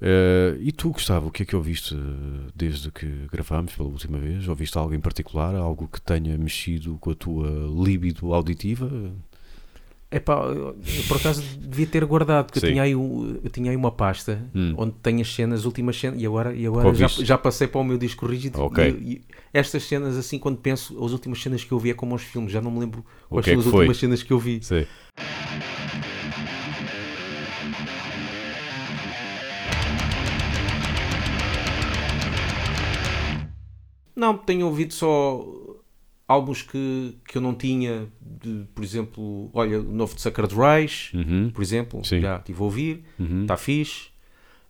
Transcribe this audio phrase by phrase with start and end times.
[0.00, 4.18] Eh, e tu, Gustavo, o que é que ouviste eh, desde que gravámos pela última
[4.18, 4.46] vez?
[4.46, 5.54] Ouviste algo em particular?
[5.54, 7.48] Algo que tenha mexido com a tua
[7.84, 8.90] libido auditiva?
[10.08, 10.36] É pá,
[11.08, 12.68] por acaso devia ter guardado, porque eu Sim.
[12.68, 14.72] tinha, aí, um- eu tinha aí uma pasta Hum.
[14.76, 17.80] onde tem as cenas, as últimas cenas, e agora, e agora já, já passei para
[17.80, 18.60] o meu disco rígido.
[18.60, 18.84] Ok.
[19.00, 19.22] E, e
[19.52, 22.52] estas cenas, assim, quando penso, as últimas cenas que eu vi é como aos filmes,
[22.52, 23.80] já não me lembro quais é são que as foi?
[23.80, 24.62] últimas cenas que eu vi.
[24.62, 24.86] Sei.
[34.16, 35.44] Não, tenho ouvido só
[36.26, 41.14] álbuns que, que eu não tinha, de, por exemplo, olha, o novo de Sacred Rise,
[41.16, 41.50] Uhum.
[41.54, 42.20] por exemplo, Sim.
[42.20, 43.42] já estive a ouvir, Uhum.
[43.42, 44.08] está fixe,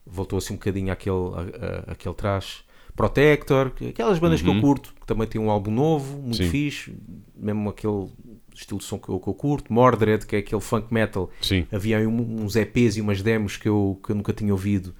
[0.05, 2.65] voltou assim um bocadinho àquele, a, a- àquele trash
[2.95, 4.61] Protector, que- aquelas bandas que eu Uhum.
[4.61, 6.49] curto, que também tem um álbum novo, muito Sim.
[6.51, 6.97] fixe,
[7.37, 8.09] mesmo aquele
[8.55, 11.67] estilo de som que eu, que eu curto, Mordred, que é aquele funk metal, Sim.
[11.71, 14.95] havia aí um- uns EPs e umas demos que eu, que eu nunca tinha ouvido,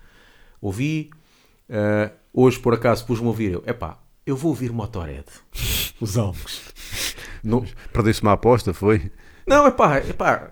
[0.61, 1.11] ouvi,
[1.69, 5.25] Ah, hoje por acaso pus-me a ouvir, eu, epá, eu vou ouvir Motorhead,
[6.01, 6.63] os álbuns.
[7.43, 9.11] Não, Perdeste uma aposta, foi?
[9.47, 10.51] não, epá, epá,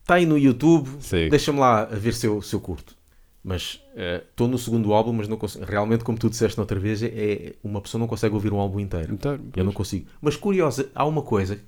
[0.00, 0.88] está aí no YouTube,
[1.30, 2.96] deixa-me lá a ver se eu, se eu curto.
[3.44, 3.80] Mas
[4.28, 5.64] estou no segundo álbum, mas não consigo.
[5.64, 8.80] Realmente, como tu disseste outra vez, é, é- uma pessoa não consegue ouvir um álbum
[8.80, 9.14] inteiro.
[9.14, 10.08] Então, Eu não consigo.
[10.20, 11.60] Mas curiosa, há uma coisa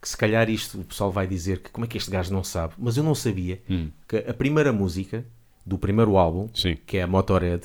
[0.00, 2.44] que se calhar isto o pessoal vai dizer que como é que este gajo não
[2.44, 3.88] sabe, mas eu não sabia Hum.
[4.06, 5.24] que a primeira música
[5.66, 6.76] do primeiro álbum, Sim.
[6.86, 7.62] que é a Motorhead,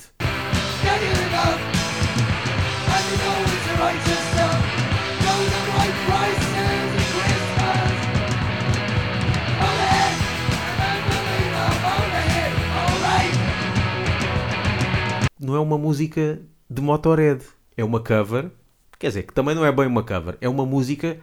[15.44, 17.42] não é uma música de Motorhead,
[17.76, 18.50] é uma cover,
[18.98, 21.18] quer dizer, que também não é bem uma cover, é uma música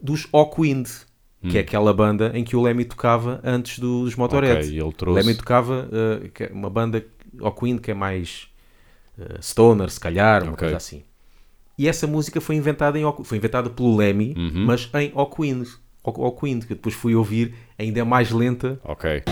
[0.00, 0.88] dos Hawkwind,
[1.48, 4.58] que é aquela banda em que o Lemmy tocava antes dos Motorhead.
[4.60, 5.20] Ok, e ele O trouxe.
[5.20, 7.04] Lemmy tocava uh, que é uma banda
[7.40, 8.48] Hawkwind que é mais
[9.18, 10.58] uh, stoner, se calhar, uma Ok.
[10.60, 11.02] coisa assim.
[11.76, 14.66] E essa música foi inventada em foi inventada pelo Lemmy, Uhum.
[14.66, 15.66] mas em Hawkwind,
[16.04, 18.78] Haw- Hawkwind, que depois fui ouvir, ainda é mais lenta.
[18.84, 19.22] Ok.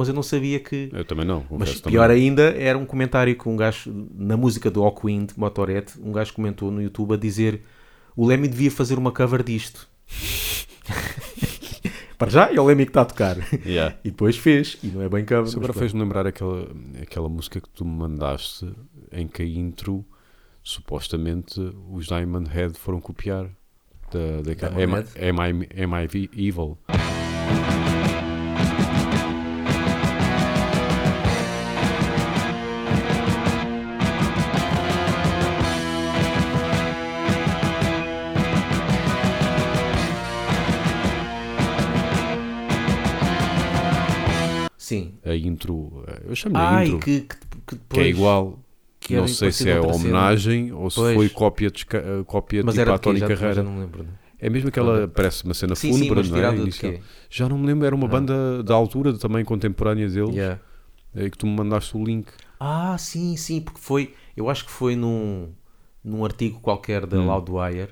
[0.00, 1.44] Mas eu não sabia que Eu também não.
[1.50, 2.22] Mas pior também.
[2.22, 6.70] ainda era um comentário que um gajo, na música do Hawkwind, Motorhead, um gajo comentou
[6.70, 7.60] no YouTube a dizer
[8.16, 9.86] o Lemmy devia fazer uma cover disto.
[12.16, 13.36] Para já é o Lemmy que está a tocar.
[13.66, 13.94] Yeah.
[14.02, 15.44] E depois fez, e não é bem cover.
[15.44, 16.66] Isso agora fez-me lembrar aquela,
[17.02, 18.72] aquela música que tu me mandaste
[19.12, 20.02] em que a intro
[20.62, 21.60] supostamente
[21.90, 23.50] os Diamond Head foram copiar
[24.10, 24.40] da,
[25.46, 25.50] I,
[25.84, 26.78] Am I Evil?
[45.30, 47.36] A intro, eh, eu chamo-lhe Ah, intro, que, que,
[47.66, 48.58] que que é igual.
[48.98, 51.14] que não sei se é homenagem ou se Pois.
[51.14, 52.98] foi cópia, de, eh, cópia Mas tipo a?
[52.98, 53.54] Tony Carreira.
[53.54, 54.02] já não lembro.
[54.02, 54.10] né?
[54.38, 56.56] É mesmo aquela, parece uma cena Sim, fúnebre, não é?
[56.56, 56.94] Inicial.
[57.28, 58.10] Já não me lembro, era uma Ah.
[58.10, 60.58] banda da altura, também contemporânea deles, Yeah.
[61.14, 62.28] é que tu me mandaste o link.
[62.58, 64.14] Ah, sim, sim, porque foi...
[64.36, 65.50] Eu acho que foi num,
[66.02, 67.26] num artigo qualquer da Hum.
[67.26, 67.88] Loudwire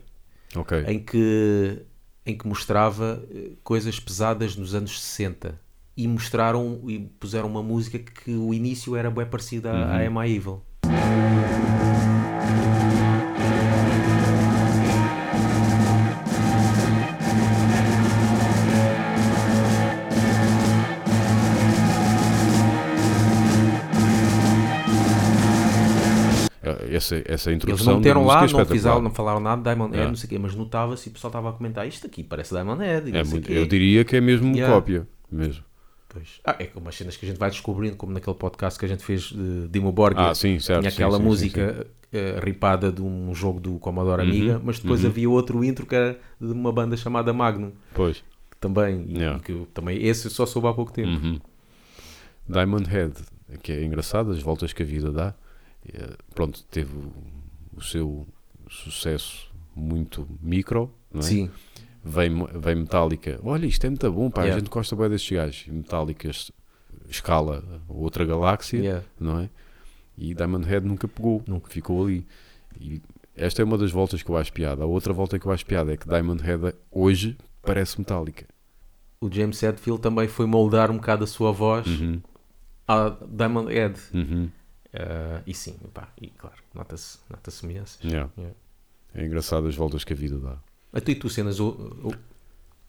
[0.57, 0.85] Ok.
[0.89, 1.83] em que,
[2.25, 3.23] em que mostrava
[3.63, 5.61] coisas pesadas nos anos 60
[5.99, 10.25] e mostraram e puseram uma música que o início era bem parecida à à Am
[10.25, 10.63] I Evil.
[26.63, 29.65] Eh, Essa, essa Eles introdução não meteram lá, é não, fizeram, não falaram nada de
[29.65, 30.09] Diamond Head, Yeah.
[30.11, 32.53] não sei o quê, mas notava-se e o pessoal estava a comentar isto aqui parece
[32.55, 33.17] Diamond Head.
[33.17, 34.75] É muito- eu diria que é mesmo Yeah.
[34.75, 35.07] cópia.
[35.31, 35.63] Mesmo.
[36.19, 36.41] Pois.
[36.45, 38.89] Ah, é como as cenas que a gente vai descobrindo, como naquele podcast que a
[38.89, 39.95] gente fez de Dimo.
[40.17, 40.81] Ah, sim, certo.
[40.81, 44.61] Tinha sim, aquela sim, sim, música eh, ripada de um jogo do Commodore Uhum, Amiga,
[44.63, 45.11] mas depois uhum.
[45.11, 47.77] havia outro intro que era de uma banda chamada Magnum, sim.
[47.95, 48.25] Pois.
[48.61, 49.41] também, Yeah.
[49.41, 51.09] que também esse eu só soube há pouco tempo.
[51.09, 51.41] Uhum.
[52.49, 53.15] Diamond Head,
[53.63, 55.35] que é engraçado, as voltas que a vida dá.
[55.93, 57.13] Eh, Pronto, teve o,
[57.77, 58.27] o seu
[58.69, 61.23] sucesso muito micro, não é?
[61.23, 61.51] Sim,
[62.05, 64.61] Vem, vem Metallica, olha, isto é muito bom, pá, a Yeah.
[64.61, 65.67] gente gosta bem destes gajos.
[65.67, 66.53] Metallica es-
[67.09, 69.05] escala outra galáxia, yeah.
[69.19, 69.51] não é?
[70.17, 71.71] E Diamond Head nunca pegou, Nunca.
[71.71, 72.27] ficou ali.
[72.81, 73.01] E
[73.37, 74.83] esta é uma das voltas que eu acho piada.
[74.83, 78.47] A outra volta que eu acho piada é que Diamond Head hoje parece Metallica.
[79.21, 82.21] o James Hetfield também foi moldar um bocado a sua voz Uhum,
[82.87, 83.99] à Diamond Head.
[84.15, 84.49] uhum,
[84.95, 87.99] Ah, e sim, pá, e claro, nota-se nota semelhanças.
[88.05, 88.31] yeah.
[88.39, 88.57] Yeah.
[89.15, 90.57] É engraçado as voltas que a vida dá.
[90.93, 92.15] A tu cenas ou, ou,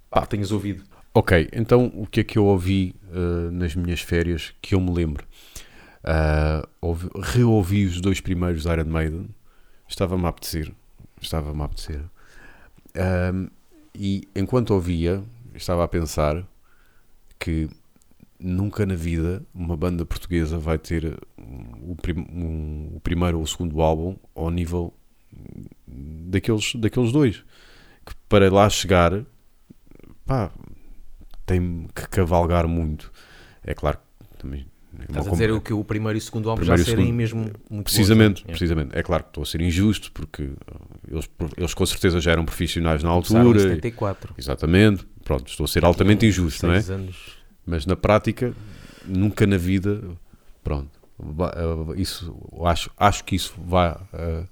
[0.09, 0.83] pá, tenhas ouvido.
[1.13, 4.91] Ok, então o que é que eu ouvi uh, nas minhas férias que eu me
[4.91, 5.25] lembro?
[6.03, 9.29] Uh, ouvi- reouvi os dois primeiros Iron Maiden,
[9.87, 10.71] estava-me a apetecer,
[11.21, 12.01] estava-me a apetecer.
[13.33, 13.47] Um,
[13.93, 15.21] e enquanto ouvia,
[15.53, 16.47] estava a pensar
[17.37, 17.67] que
[18.39, 23.47] nunca na vida uma banda portuguesa vai ter o, prim- um- o primeiro ou o
[23.47, 24.93] segundo álbum ao nível
[25.87, 27.43] daqueles, daqueles dois.
[28.29, 29.25] Para lá chegar,
[30.25, 30.51] pá,
[31.45, 33.11] tem que cavalgar muito.
[33.63, 34.67] É claro que também.
[34.99, 37.05] é Estás a dizer o que o primeiro e o segundo álbum já e serem
[37.05, 37.15] segundo.
[37.15, 38.51] mesmo muito Precisamente, bons, né?
[38.51, 38.97] precisamente.
[38.97, 40.51] É claro que estou a ser injusto porque
[41.07, 43.59] eles, eles com certeza já eram profissionais na Começaram em altura.
[43.61, 44.35] 74.
[44.37, 45.07] Exatamente.
[45.23, 46.79] Pronto, estou a ser altamente injusto, não é?
[46.79, 47.39] Anos.
[47.65, 48.53] Mas na prática,
[49.05, 50.01] nunca na vida,
[50.63, 50.89] pronto,
[51.19, 52.35] uh, isso,
[52.65, 54.47] acho, acho que isso vai uh,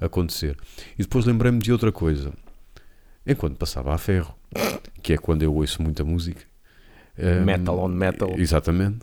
[0.00, 0.56] acontecer.
[0.98, 2.32] E depois lembrei-me de outra coisa.
[3.26, 4.34] Enquanto passava a ferro,
[5.02, 6.42] que é quando eu ouço muita música.
[7.18, 8.30] um, Metal on metal.
[8.38, 8.98] Exatamente.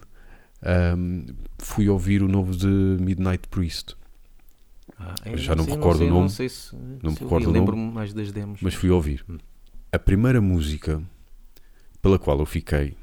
[0.98, 1.25] um,
[1.60, 3.96] fui ouvir o novo de Midnight Priest.
[4.98, 6.22] Ah, Já não me recordo sei, o nome.
[6.22, 7.60] Não sei se, Não me se recordo vi.
[7.60, 7.92] o nome.
[7.92, 8.62] Mais das demos.
[8.62, 9.25] mas fui ouvir.
[9.92, 11.02] A primeira música
[12.02, 12.96] pela qual eu fiquei,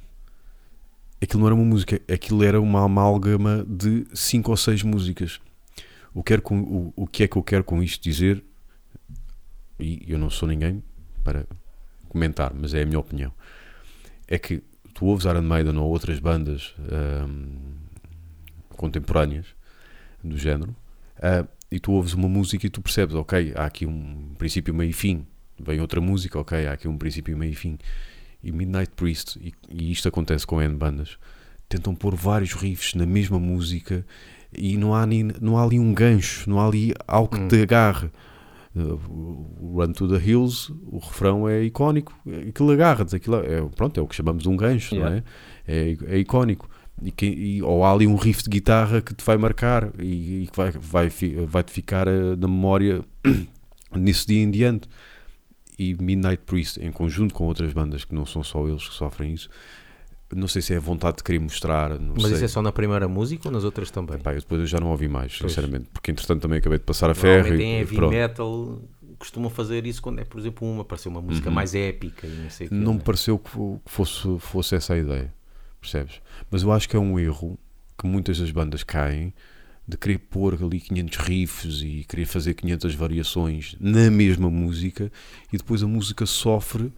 [1.23, 5.41] aquilo não era uma música, aquilo era uma amálgama de cinco ou seis músicas.
[6.13, 8.43] O que, é com, o, o que é que eu quero com isto dizer?
[9.79, 10.83] E eu não sou ninguém
[11.21, 11.47] para
[12.09, 13.33] comentar, mas é a minha opinião.
[14.27, 14.63] É que
[14.95, 17.57] tu ouves Iron Maiden ou outras bandas ahm,
[18.77, 19.47] contemporâneas
[20.23, 20.75] do género
[21.23, 24.91] ah, e tu ouves uma música e tu percebes, ok, há aqui um princípio, meio
[24.91, 25.27] e fim.
[25.63, 27.79] Vem outra música, ok, há aqui um princípio, meio e fim.
[28.43, 31.19] E Midnight Priest, e, e isto acontece com N bandas,
[31.69, 34.05] tentam pôr vários riffs na mesma música
[34.53, 37.49] e não há, nem, não há ali um gancho, não há ali algo que Hum.
[37.49, 38.11] te agarre.
[38.77, 39.01] Uh,
[39.61, 42.15] o Run to the Hills, o refrão é icónico,
[42.49, 45.25] aquilo agarra-te, aquilo é, pronto, é o que chamamos de um gancho, não é?
[45.67, 46.69] É, é icónico.
[47.03, 50.43] E, que- e- ou há ali um riff de guitarra que te vai marcar e,
[50.43, 51.09] e que vai, vai,
[51.49, 53.03] vai-te ficar eh, na memória
[53.97, 54.87] nesse dia em diante.
[55.79, 59.33] E Midnight Priest, em conjunto com outras bandas que não são só eles que sofrem
[59.33, 59.49] isso,
[60.35, 61.99] não sei se é a vontade de querer mostrar.
[61.99, 62.33] Não Mas sei.
[62.35, 64.17] isso é só na primeira música ou nas outras também?
[64.17, 65.53] Epá, eu depois eu já não ouvi mais, Pois.
[65.53, 67.55] sinceramente, porque entretanto também acabei de passar a ferro.
[67.55, 68.13] E, em heavy pronto.
[68.13, 68.83] metal
[69.19, 71.55] costumam fazer isso quando é, por exemplo, uma parecer uma música Uhum.
[71.55, 73.05] mais épica e não sei quê, não me né?
[73.05, 73.51] pareceu que
[73.85, 75.33] fosse, fosse essa a ideia,
[75.81, 76.21] percebes?
[76.51, 77.59] Mas eu acho que é um erro
[77.99, 79.35] que muitas das bandas caem
[79.87, 85.11] de querer pôr ali 500 riffs e querer fazer 500 variações na mesma música
[85.53, 86.91] e depois a música sofre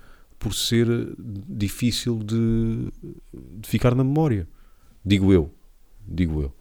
[0.43, 0.89] por ser
[1.49, 2.91] difícil de,
[3.33, 4.49] de ficar na memória.
[5.05, 5.55] Digo eu,
[6.05, 6.53] digo eu.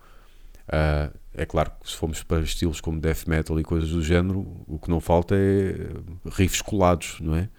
[0.68, 4.46] Ah, é claro que se formos para estilos como death metal e coisas do género,
[4.68, 5.90] o que não falta é
[6.30, 7.50] riffs colados, não é?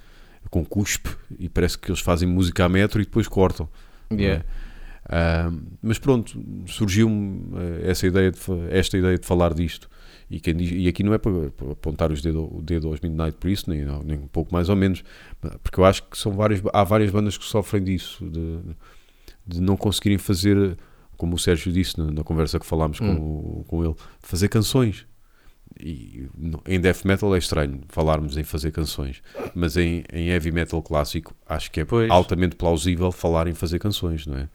[0.49, 1.11] Com cuspe
[1.41, 3.69] e parece que eles fazem música a metro e depois cortam.
[4.11, 4.15] é?
[4.15, 4.45] Yeah.
[5.09, 5.51] Ah,
[5.83, 8.39] mas pronto, surgiu-me eh, essa ideia de,
[8.71, 9.91] esta ideia de falar disto.
[10.35, 13.01] E, quem diz- e aqui não é para, para apontar os dedo, o dedo aos
[13.01, 15.05] Midnight Priest, nem, nem um pouco mais ou menos,
[15.63, 18.59] porque eu acho que são várias, há várias bandas que sofrem disso, de,
[19.47, 20.79] de não conseguirem fazer,
[21.19, 25.07] como o Sérgio disse na, na conversa que falámos com, o- com ele, fazer canções.
[25.81, 26.27] E
[26.67, 29.23] em death metal é estranho falarmos em fazer canções,
[29.55, 32.11] mas em, em heavy metal clássico acho que é Pois.
[32.11, 34.49] altamente plausível falar em fazer canções, não é?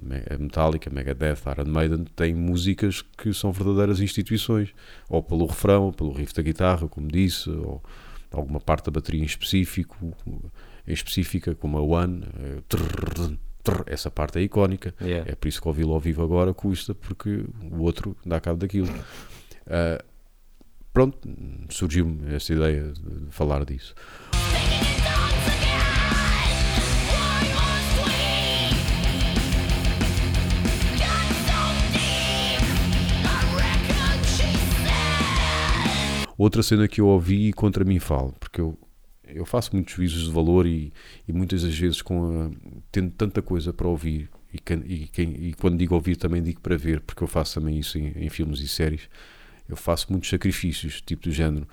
[0.00, 4.74] Metallica, Megadeth, Iron Maiden têm músicas que são verdadeiras instituições,
[5.08, 7.82] ou pelo refrão, ou pelo riff da guitarra, como disse, ou
[8.30, 10.14] alguma parte da bateria em específico,
[10.86, 12.62] em específica, como a One, eh,
[13.86, 14.94] essa parte é icónica.
[15.00, 15.30] Yeah.
[15.30, 18.88] É por isso que ouvi-lo ao vivo agora custa, porque o outro dá cabo daquilo.
[19.66, 20.04] Ah,
[20.92, 21.18] pronto,
[21.70, 23.94] surgiu-me esta ideia de falar disso.
[36.36, 38.76] Outra cena que eu ouvi e contra mim falo, porque eu,
[39.26, 40.92] eu faço muitos juízos de valor e,
[41.28, 42.50] e muitas das vezes com a-
[42.90, 46.60] tendo tanta coisa para ouvir e, can- e quem- e quando digo ouvir também digo
[46.60, 49.08] para ver, porque eu faço também isso em, em filmes e séries,
[49.68, 51.66] eu faço muitos sacrifícios, tipo do género.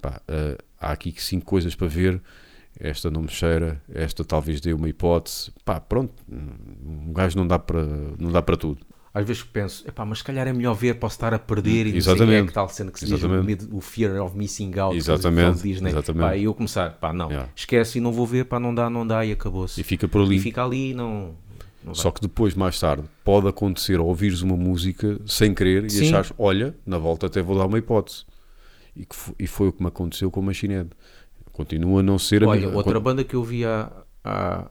[0.00, 2.20] Pá, ah, há aqui cinco coisas para ver,
[2.78, 5.52] esta não me cheira, esta talvez dê uma hipótese.
[5.64, 7.84] Pá, pronto, um gajo não dá para,
[8.18, 8.80] não dá para tudo.
[9.14, 11.92] Às vezes penso, epá, mas se calhar é melhor ver, posso estar a perder e
[11.92, 13.46] não sei é que tal cena que se diz o, Exatamente.
[13.46, 14.96] medo- o fear of missing out.
[14.96, 15.90] Exatamente, que Diz, né?
[15.90, 16.22] exatamente.
[16.22, 17.50] Pá, e eu começar, pá, não, Yeah.
[17.54, 19.80] esquece e não vou ver, pá, não dá, não dá e acabou-se.
[19.80, 20.36] E fica por ali.
[20.36, 21.34] E fica ali e não.
[21.84, 21.94] não.
[21.94, 26.06] Só que depois, mais tarde, pode acontecer ouvires uma música sem querer e Sim.
[26.08, 28.24] achares, olha, na volta até vou dar uma hipótese.
[28.96, 30.90] E, que fo- e foi o que me aconteceu com o Machine Head.
[31.52, 33.90] Continua a não ser a Olha, minha- outra banda que eu vi há.
[34.24, 34.70] há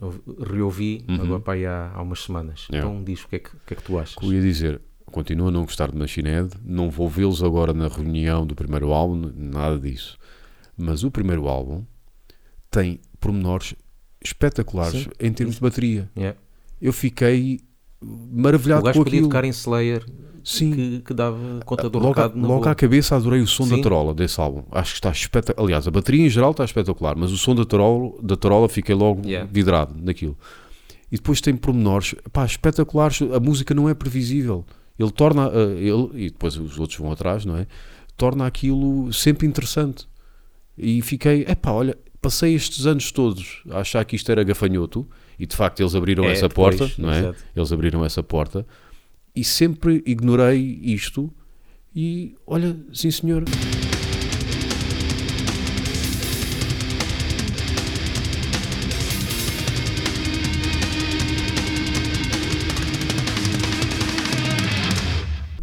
[0.00, 1.34] eu reouvi Uhum.
[1.36, 2.66] agora aí há, há umas semanas.
[2.70, 2.88] Yeah.
[2.90, 4.16] Então diz o que é que, o que, é que tu achas.
[4.22, 7.88] eu ia dizer, continuo a não gostar de Machine Head, não vou vê-los agora na
[7.88, 10.16] reunião do primeiro álbum, nada disso.
[10.76, 11.84] Mas o primeiro álbum
[12.70, 13.74] tem pormenores
[14.22, 15.10] espetaculares Sim.
[15.18, 16.10] em termos de bateria.
[16.16, 16.38] Yeah.
[16.80, 17.60] Eu fiquei
[18.02, 19.28] O maravilhado gajo com podia aquilo.
[19.28, 20.04] tocar em Slayer
[20.42, 22.70] Sim, que, que dava conta do logo, recado logo boa.
[22.70, 23.82] à cabeça adorei o som da Sim.
[23.82, 24.62] tarola desse álbum.
[24.72, 25.64] Acho que está espetacular.
[25.66, 28.94] Aliás, a bateria em geral está espetacular, mas o som da tarola, da tarola fiquei
[28.94, 29.48] logo Yeah.
[29.52, 30.36] vidrado naquilo.
[31.12, 33.20] E depois tem pormenores pá, espetaculares.
[33.20, 34.64] A música não é previsível.
[34.98, 37.66] Ele torna, ah, ele, e depois os outros vão atrás, não é?
[38.16, 40.08] Torna aquilo sempre interessante.
[40.78, 45.06] E fiquei, epá, olha, passei estes anos todos a achar que isto era gafanhoto,
[45.40, 47.18] e de facto eles abriram É, essa depois, porta, não é?
[47.20, 47.44] exato.
[47.56, 48.66] Eles abriram essa porta
[49.34, 51.32] e sempre ignorei isto.
[51.96, 53.42] E olha, sim senhor,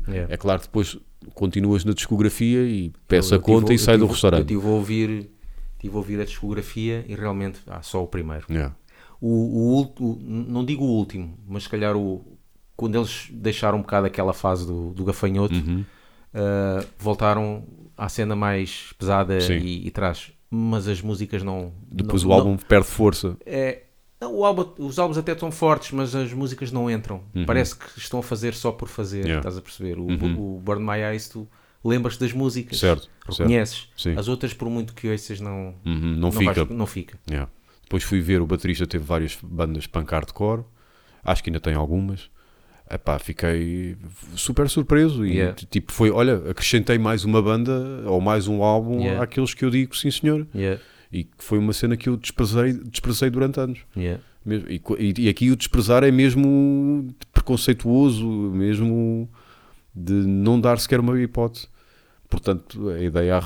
[0.08, 0.34] Yeah.
[0.34, 0.98] é claro que depois
[1.34, 4.42] continuas na discografia e peço Eu a conta tive- e sai do tive- Eu restaurante.
[4.42, 5.30] estive a ouvir,
[5.80, 8.46] tive a ouvir a discografia e realmente, ah, só o primeiro.
[8.50, 8.74] Yeah.
[9.20, 12.24] O, o, o- não digo o último, mas se calhar o,
[12.76, 15.84] quando eles deixaram um bocado aquela fase do, do gafanhoto, Uhum.
[16.34, 17.64] ah, voltaram
[17.98, 20.32] à cena mais pesada e, e traz.
[20.50, 21.74] Mas as músicas não.
[21.92, 23.30] Depois não- o álbum perde força.
[23.30, 23.84] não- é,
[24.22, 27.22] não, o álbum, os álbuns até estão fortes, mas as músicas não entram.
[27.46, 29.26] Parece que estão a fazer só por fazer, Uhum.
[29.26, 29.40] Yeah.
[29.40, 29.98] estás a perceber?
[30.00, 30.56] O, Uhum.
[30.58, 31.48] o Burn My Eyes, tu
[31.84, 33.40] lembras das músicas, Certo, certo.
[33.40, 33.90] reconheces.
[33.98, 34.16] Sim.
[34.18, 36.54] As outras, por muito que ouças, não, Uhum, não, não, fica.
[36.54, 37.20] vais- não fica.
[37.30, 37.50] Yeah.
[37.88, 40.64] Depois fui ver, o baterista teve várias bandas punk hardcore,
[41.24, 42.30] acho que ainda tem algumas.
[42.92, 43.96] Epá, fiquei
[44.36, 45.56] super surpreso e Yeah.
[45.70, 49.24] tipo foi, olha, acrescentei mais uma banda ou mais um álbum Yeah.
[49.24, 50.46] àqueles que eu digo sim senhor.
[50.56, 53.80] Yeah, E foi uma cena que eu desprezei, desprezei durante anos.
[53.96, 54.22] yeah.
[55.00, 59.30] E- e aqui o desprezar é mesmo preconceituoso, mesmo
[59.94, 61.68] de não dar sequer uma hipótese.
[62.30, 63.40] Portanto, a ideia, a,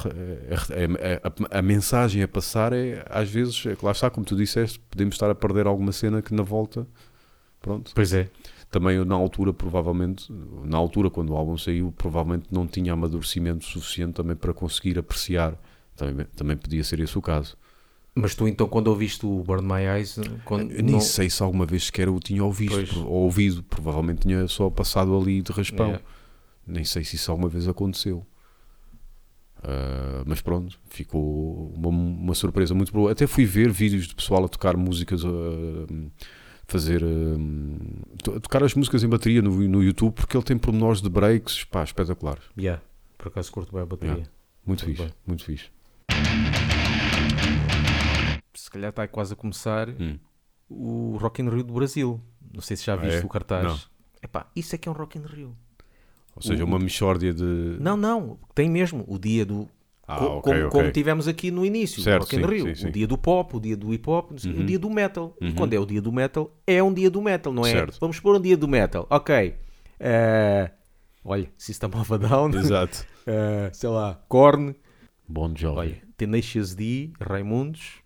[1.54, 5.16] a- a- mensagem a passar é, às vezes, é lá está, como tu disseste, podemos
[5.16, 6.88] estar a perder alguma cena que na volta,
[7.62, 7.92] pronto.
[7.94, 8.30] Pois é.
[8.72, 10.32] Também eu, na altura, provavelmente,
[10.66, 15.56] na altura, quando o álbum saiu, provavelmente não tinha amadurecimento suficiente também para conseguir apreciar.
[15.96, 17.58] Também, também podia ser esse o caso.
[18.16, 21.44] Mas tu então, quando ouviste o Burn My Eyes, quando, Eu nem não- sei se
[21.44, 22.96] alguma vez sequer o tinha ouvido Pois.
[22.96, 25.88] ou ouvido, provavelmente tinha só passado ali de raspão.
[25.88, 26.04] Yeah.
[26.66, 28.26] Nem sei se isso alguma vez aconteceu.
[29.64, 33.12] Ah, mas pronto, ficou uma, uma surpresa muito boa.
[33.12, 35.30] Até fui ver vídeos de pessoal a tocar músicas, ah,
[36.68, 41.02] fazer ah, to- tocar as músicas em bateria no, no YouTube, porque ele tem pormenores
[41.02, 42.44] de breaks pá, espetaculares.
[42.58, 42.82] Yeah.
[43.18, 44.14] Por acaso curto bem a bateria.
[44.16, 44.32] Yeah.
[44.66, 45.14] Muito Muito fixe, bem.
[45.28, 45.70] muito fixe.
[48.54, 50.18] Se calhar está quase a começar Hum.
[50.70, 52.22] o Rock in Rio do Brasil.
[52.54, 53.26] Não sei se já Ah, viste é?
[53.26, 53.64] o cartaz.
[53.66, 53.80] Não.
[54.24, 55.56] Epá, isso é que é um Rock in Rio.
[56.44, 57.78] Ou seja, O- uma mixórdia de.
[57.80, 58.38] Não, não.
[58.56, 59.68] Tem mesmo o dia do...
[60.08, 60.70] Ah, co- ok, como, ok.
[60.82, 62.66] como tivemos aqui no início, Certo, sim, Rio.
[62.66, 62.88] sim, sim.
[62.88, 64.60] O dia do pop, o dia do hip hop, Uhum.
[64.62, 65.36] o dia do metal.
[65.40, 65.56] E Uhum.
[65.56, 67.72] quando é o dia do metal, é um dia do metal, não é?
[67.72, 67.98] Certo.
[68.02, 69.08] Vamos pôr um dia do metal.
[69.10, 69.56] Ok.
[70.00, 70.72] Eh,
[71.24, 72.50] olha, System of a Down.
[72.58, 73.06] Exato.
[73.26, 74.76] eh, sei lá, Korn.
[75.30, 75.78] Bom job.
[75.78, 78.00] Olha, Tenacious D, Raimundos,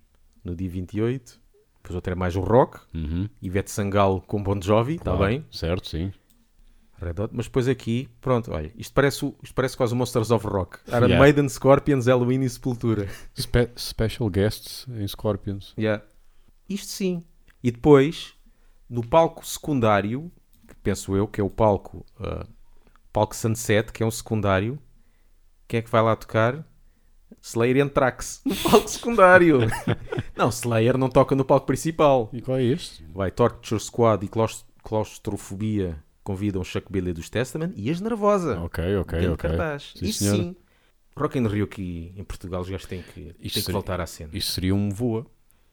[0.44, 1.40] no dia 28.
[1.82, 2.80] Depois outro é mais o rock.
[2.94, 3.28] Uhum.
[3.42, 5.26] Ivete Sangalo com Bon Jovi, está Claro.
[5.26, 5.46] bem?
[5.52, 6.12] Certo, sim.
[7.06, 7.30] Red Hot.
[7.34, 10.80] Mas depois aqui, pronto, olha, isto parece, isto parece quase o Monsters of Rock.
[10.88, 11.20] Iron Yeah.
[11.20, 13.08] Maiden, Scorpions, Halloween e Sepultura.
[13.40, 15.74] Spe- special guests em Scorpions.
[15.78, 16.04] Yeah.
[16.68, 17.24] Isto sim.
[17.64, 18.34] E depois,
[18.90, 20.32] no palco secundário,
[20.68, 22.46] que penso eu que é o palco, ah,
[23.14, 24.78] palco Sunset, que é um secundário,
[25.68, 26.64] quem é que vai lá tocar?
[27.42, 29.60] Slayer e Anthrax, no palco secundário.
[30.36, 32.30] não, Slayer não toca no palco principal.
[32.34, 33.04] E qual é este?
[33.14, 38.60] Vai Torture Squad e Claus- Claustrofobia convidam Chuck Billy dos Testament e as Nervosa.
[38.60, 39.50] Ok, ok, Grande ok.
[39.50, 39.94] cartaz.
[39.96, 40.44] Sim, Isso senhora.
[40.44, 40.56] sim.
[41.16, 44.06] Rock in Rio aqui em Portugal os gajos têm que, têm que seria- voltar à
[44.06, 44.32] cena.
[44.34, 45.26] Isto seria um voa.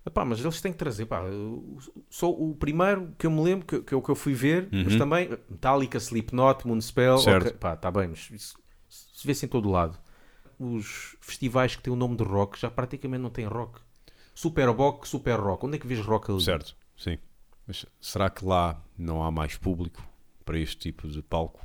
[0.06, 1.20] Epá, mas eles têm que trazer, pá,
[2.10, 4.68] sou o primeiro que eu me lembro, que, que é o que eu fui ver,
[4.72, 4.98] mas Uhum.
[4.98, 7.46] também Metallica, Slipknot, Moonspell, Certo.
[7.48, 8.56] ok, pá, tá bem, mas isso
[8.88, 9.98] se vê-se em todo lado.
[10.58, 13.80] Os festivais que têm o nome de rock já praticamente não têm rock.
[14.34, 15.66] Super rock, super rock.
[15.66, 16.40] Onde é que vês rock ali?
[16.40, 17.18] Certo, sim.
[17.66, 20.02] Mas será que lá não há mais público
[20.44, 21.60] para este tipo de palco,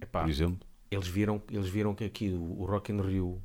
[0.00, 0.66] Epá, por exemplo.
[0.90, 3.40] eles viram, eles viram que aqui o, Rock in Rio,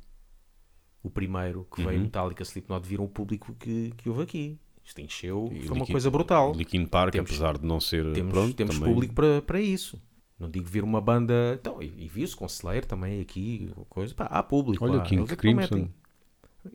[1.02, 2.04] o primeiro que veio Uhum.
[2.04, 4.58] Metallica, Slipknot, viram o público que, que houve aqui.
[4.84, 6.52] Isto encheu, E foi uma coisa brutal.
[6.52, 8.12] Linkin Park, Temos- apesar de não ser.
[8.12, 10.00] Temos, pronto, temos também- público para, para isso.
[10.38, 11.56] Não digo vir uma banda.
[11.58, 14.14] Então, e, e viu-se com Slayer também aqui, coisa.
[14.14, 14.84] Pá, há público.
[14.84, 15.02] Olha, lá.
[15.02, 15.88] King Eles é Crimson.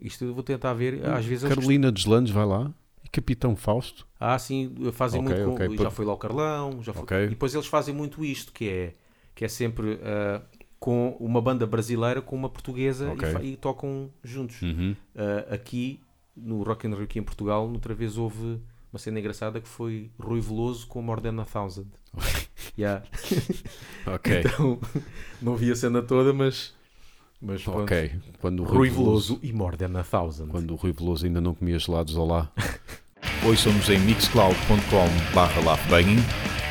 [0.02, 1.06] Isto eu vou tentar ver.
[1.06, 2.74] Às vezes eles Carolina Deslandes vai lá.
[3.04, 4.08] E Capitão Fausto.
[4.20, 5.58] Ah, sim, fazem Ok, muito.
[5.58, 7.26] com- ok, já foi lá o Carlão, já foi- Ok.
[7.26, 8.94] e depois eles fazem muito isto, que é,
[9.36, 10.42] que é sempre ah,
[10.80, 14.62] com uma banda brasileira com uma portuguesa e e, tocam juntos.
[14.62, 14.96] Uhum.
[15.16, 16.00] Ah, aqui,
[16.36, 18.60] no Rock in Rio aqui em Portugal, outra vez houve
[18.94, 21.88] uma cena engraçada que foi Rui Veloso com More Than a Thousand.
[22.78, 23.04] Yeah.
[24.06, 24.42] Ok.
[24.46, 24.80] Então,
[25.42, 26.74] não vi a cena toda, mas...
[27.42, 27.84] Mas pronto.
[27.84, 28.12] ok.
[28.40, 30.48] Quando o Rui Veloso e More Than a Thousand.
[30.48, 32.52] Quando o Rui Veloso ainda não comia gelados ao lá.
[33.44, 36.20] Ouçam-nos em mixcloud.com/laughbanging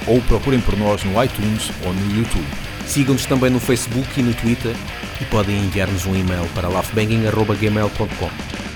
[0.07, 2.47] ou procurem por nós no iTunes ou no YouTube.
[2.87, 4.75] Sigam-nos também no Facebook e no Twitter
[5.21, 8.70] e podem enviar-nos um e-mail para laughbanging.gmail.com